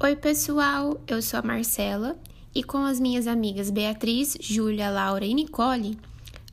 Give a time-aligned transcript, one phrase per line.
[0.00, 2.16] Oi, pessoal, eu sou a Marcela
[2.54, 5.98] e com as minhas amigas Beatriz, Júlia, Laura e Nicole,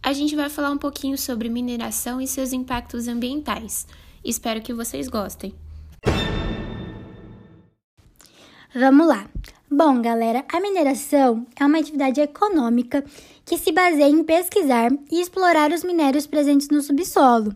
[0.01, 3.85] a gente vai falar um pouquinho sobre mineração e seus impactos ambientais.
[4.23, 5.53] Espero que vocês gostem.
[8.73, 9.29] Vamos lá.
[9.69, 13.05] Bom, galera, a mineração é uma atividade econômica
[13.45, 17.55] que se baseia em pesquisar e explorar os minérios presentes no subsolo.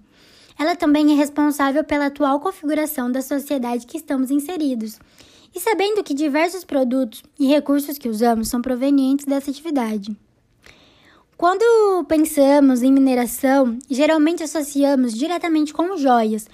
[0.59, 4.99] Ela também é responsável pela atual configuração da sociedade que estamos inseridos.
[5.53, 10.15] E sabendo que diversos produtos e recursos que usamos são provenientes dessa atividade.
[11.37, 16.47] Quando pensamos em mineração, geralmente associamos diretamente com joias,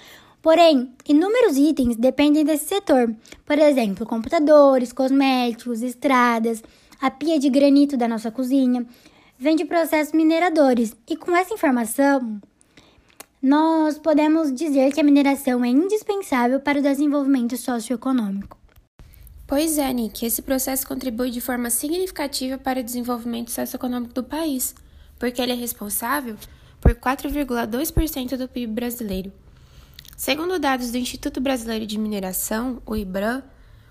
[0.46, 3.12] Porém, inúmeros itens dependem desse setor,
[3.44, 6.62] por exemplo, computadores, cosméticos, estradas,
[7.00, 8.86] a pia de granito da nossa cozinha,
[9.36, 10.94] vem de processos mineradores.
[11.10, 12.40] E com essa informação,
[13.42, 18.56] nós podemos dizer que a mineração é indispensável para o desenvolvimento socioeconômico.
[19.46, 24.74] Pois é, Nick, esse processo contribui de forma significativa para o desenvolvimento socioeconômico do país,
[25.20, 26.36] porque ele é responsável
[26.80, 29.32] por 4,2% do PIB brasileiro.
[30.16, 33.44] Segundo dados do Instituto Brasileiro de Mineração, o IBRAM,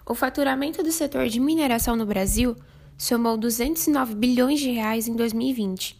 [0.06, 2.58] o faturamento do setor de mineração no Brasil
[2.98, 5.98] somou 209 bilhões de reais em 2020,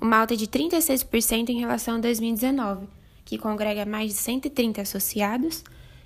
[0.00, 2.88] uma alta de 36% em relação a 2019,
[3.24, 5.62] que congrega mais de 130 associados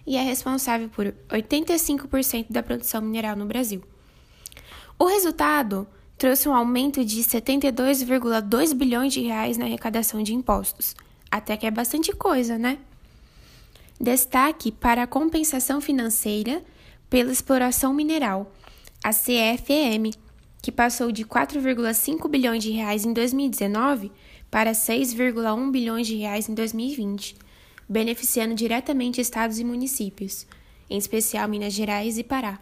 [0.07, 3.83] e é responsável por 85% da produção mineral no Brasil.
[4.99, 10.95] O resultado trouxe um aumento de 72,2 bilhões de reais na arrecadação de impostos.
[11.31, 12.79] Até que é bastante coisa, né?
[14.01, 16.63] Destaque para a compensação financeira
[17.09, 18.53] pela exploração mineral,
[19.03, 20.17] a CFM,
[20.61, 24.11] que passou de 4,5 bilhões de reais em 2019
[24.51, 27.37] para 6,1 bilhões de reais em 2020,
[27.89, 30.47] beneficiando diretamente estados e municípios,
[30.89, 32.59] em especial Minas Gerais e Pará.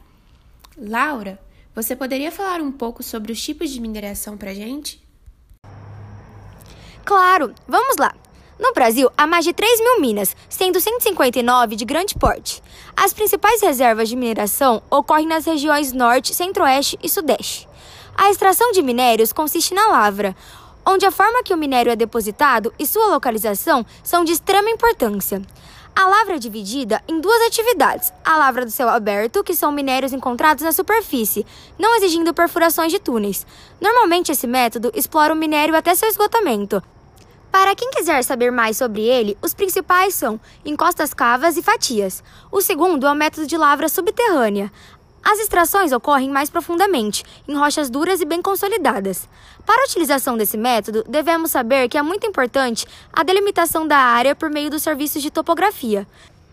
[0.77, 1.41] Laura,
[1.75, 5.03] você poderia falar um pouco sobre os tipos de mineração para gente?
[7.05, 8.15] Claro, vamos lá.
[8.59, 12.63] No Brasil, há mais de 3 mil minas, sendo 159 de grande porte.
[12.97, 17.69] As principais reservas de mineração ocorrem nas regiões Norte, Centro-Oeste e Sudeste.
[18.15, 20.37] A extração de minérios consiste na lavra,
[20.87, 25.43] onde a forma que o minério é depositado e sua localização são de extrema importância.
[25.95, 30.13] A lavra é dividida em duas atividades: a lavra do céu aberto, que são minérios
[30.13, 31.47] encontrados na superfície,
[31.79, 33.47] não exigindo perfurações de túneis.
[33.81, 36.83] Normalmente, esse método explora o minério até seu esgotamento,
[37.53, 42.25] para quem quiser saber mais sobre ele, os principais são encostas cavas e fatias.
[42.51, 44.73] O segundo é o método de lavra subterrânea.
[45.25, 49.29] As extrações ocorrem mais profundamente, em rochas duras e bem consolidadas.
[49.65, 54.35] Para a utilização desse método, devemos saber que é muito importante a delimitação da área
[54.35, 56.07] por meio dos serviços de topografia.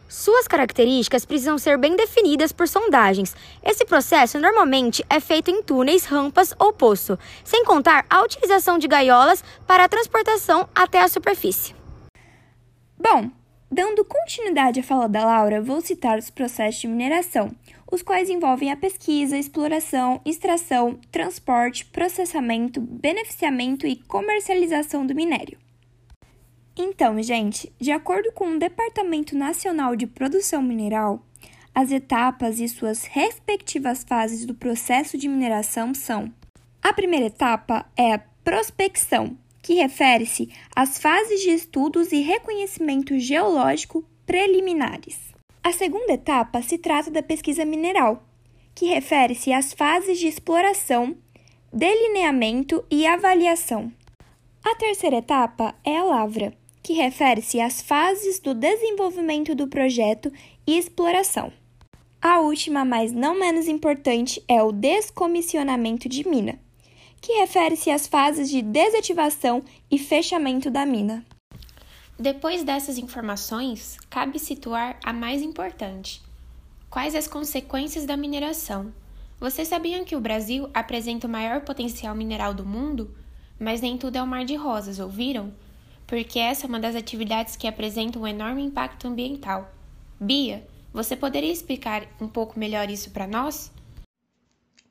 [0.08, 3.36] Suas características precisam ser bem definidas por sondagens.
[3.64, 8.88] Esse processo normalmente é feito em túneis, rampas ou poço, sem contar a utilização de
[8.88, 11.76] gaiolas para a transportação até a superfície.
[12.98, 13.30] Bom,
[13.72, 17.52] dando continuidade à fala da Laura, vou citar os processos de mineração,
[17.92, 25.58] os quais envolvem a pesquisa, exploração, extração, transporte, processamento, beneficiamento e comercialização do minério.
[26.78, 31.22] Então, gente, de acordo com o Departamento Nacional de Produção Mineral,
[31.76, 36.32] as etapas e suas respectivas fases do processo de mineração são:
[36.82, 44.04] a primeira etapa é a prospecção, que refere-se às fases de estudos e reconhecimento geológico
[44.26, 45.18] preliminares.
[45.64, 48.24] A segunda etapa se trata da pesquisa mineral,
[48.74, 51.18] que refere-se às fases de exploração,
[51.72, 53.92] delineamento e avaliação.
[54.64, 60.32] A terceira etapa é a lavra, que refere-se às fases do desenvolvimento do projeto
[60.66, 61.52] e exploração.
[62.22, 66.60] A última, mas não menos importante, é o descomissionamento de mina,
[67.22, 71.26] que refere-se às fases de desativação e fechamento da mina.
[72.18, 76.22] Depois dessas informações, cabe situar a mais importante:
[76.90, 78.94] quais as consequências da mineração?
[79.40, 83.16] Vocês sabiam que o Brasil apresenta o maior potencial mineral do mundo?
[83.60, 85.54] Mas nem tudo é um mar de rosas, ouviram?
[86.10, 89.72] porque essa é uma das atividades que apresenta um enorme impacto ambiental.
[90.20, 93.72] Bia, você poderia explicar um pouco melhor isso para nós?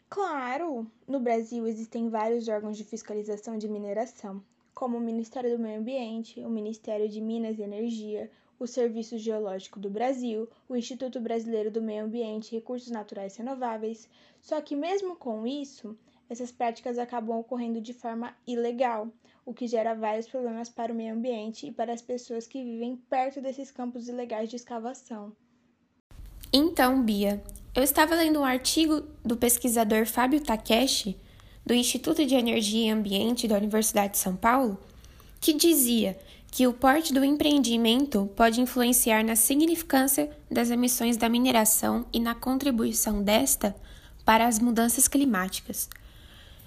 [0.09, 0.91] Claro!
[1.07, 4.43] No Brasil existem vários órgãos de fiscalização de mineração,
[4.75, 9.79] como o Ministério do Meio Ambiente, o Ministério de Minas e Energia, o Serviço Geológico
[9.79, 14.09] do Brasil, o Instituto Brasileiro do Meio Ambiente e Recursos Naturais Renováveis.
[14.41, 15.97] Só que, mesmo com isso,
[16.29, 19.09] essas práticas acabam ocorrendo de forma ilegal,
[19.45, 22.97] o que gera vários problemas para o meio ambiente e para as pessoas que vivem
[23.09, 25.33] perto desses campos ilegais de escavação.
[26.53, 27.43] Então, Bia,
[27.79, 31.17] Eu estava lendo um artigo do pesquisador Fábio Takeshi,
[31.65, 34.77] do Instituto de Energia e Ambiente da Universidade de São Paulo,
[35.41, 36.19] que dizia
[36.51, 42.35] que o porte do empreendimento pode influenciar na significância das emissões da mineração e na
[42.35, 43.77] contribuição desta
[44.25, 45.89] para as mudanças climáticas.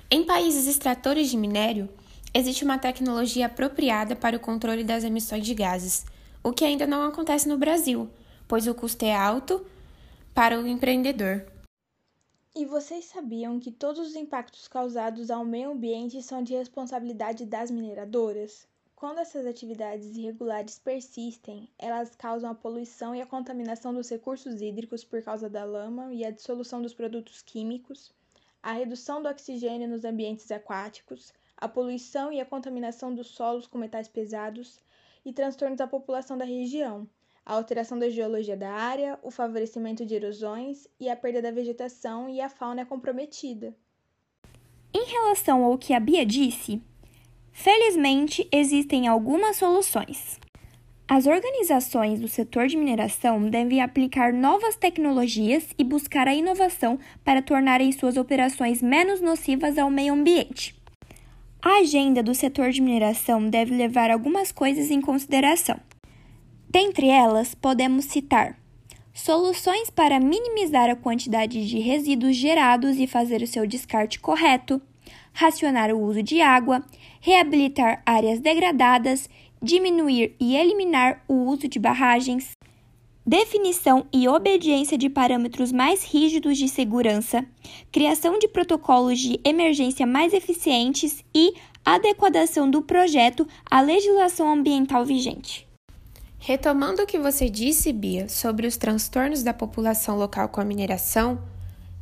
[0.09, 1.89] Em países extratores de minério,
[2.33, 6.05] existe uma tecnologia apropriada para o controle das emissões de gases,
[6.41, 8.09] o que ainda não acontece no Brasil,
[8.47, 9.61] pois o custo é alto
[10.33, 11.45] para o empreendedor.
[12.55, 17.69] E vocês sabiam que todos os impactos causados ao meio ambiente são de responsabilidade das
[17.69, 18.67] mineradoras?
[18.95, 25.03] Quando essas atividades irregulares persistem, elas causam a poluição e a contaminação dos recursos hídricos
[25.03, 28.13] por causa da lama e a dissolução dos produtos químicos,
[28.61, 33.77] a redução do oxigênio nos ambientes aquáticos, a poluição e a contaminação dos solos com
[33.77, 34.79] metais pesados
[35.25, 37.07] e transtornos à população da região,
[37.51, 42.29] a alteração da geologia da área, o favorecimento de erosões e a perda da vegetação
[42.29, 43.75] e a fauna é comprometida.
[44.93, 46.81] Em relação ao que a Bia disse,
[47.51, 50.39] Felizmente, existem algumas soluções.
[51.05, 57.41] As organizações do setor de mineração devem aplicar novas tecnologias e buscar a inovação para
[57.41, 60.73] tornarem suas operações menos nocivas ao meio ambiente.
[61.61, 65.77] A agenda do setor de mineração deve levar algumas coisas em consideração.
[66.73, 68.57] Dentre elas, podemos citar
[69.13, 74.81] soluções para minimizar a quantidade de resíduos gerados e fazer o seu descarte correto,
[75.33, 76.81] racionar o uso de água,
[77.19, 79.29] reabilitar áreas degradadas,
[79.61, 82.51] diminuir e eliminar o uso de barragens,
[83.25, 87.45] definição e obediência de parâmetros mais rígidos de segurança,
[87.91, 91.53] criação de protocolos de emergência mais eficientes e
[91.83, 95.69] adequação do projeto à legislação ambiental vigente.
[96.41, 101.39] Retomando o que você disse, Bia, sobre os transtornos da população local com a mineração,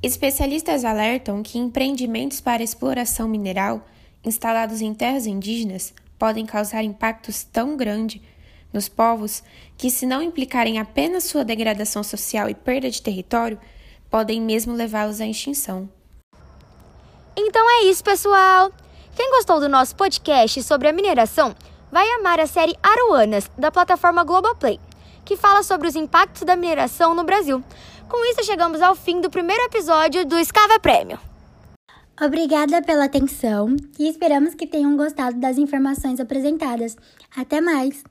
[0.01, 3.85] Especialistas alertam que empreendimentos para exploração mineral
[4.23, 8.21] instalados em terras indígenas podem causar impactos tão grandes
[8.71, 9.43] nos povos
[9.77, 13.59] que, se não implicarem apenas sua degradação social e perda de território,
[14.09, 15.89] podem mesmo levá-los à extinção.
[17.35, 18.71] Então é isso, pessoal!
[19.17, 21.53] Quem gostou do nosso podcast sobre a mineração
[21.91, 24.79] vai amar a série Aruanas, da plataforma Globoplay,
[25.25, 27.63] que fala sobre os impactos da mineração no Brasil.
[28.07, 31.19] Com isso, chegamos ao fim do primeiro episódio do Escava Prêmio.
[32.21, 36.97] Obrigada pela atenção e esperamos que tenham gostado das informações apresentadas.
[37.35, 38.03] Até mais!